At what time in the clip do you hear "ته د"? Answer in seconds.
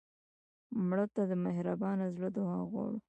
1.13-1.33